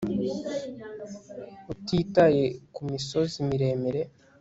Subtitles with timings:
[1.73, 4.01] utitaye kumisozi miremire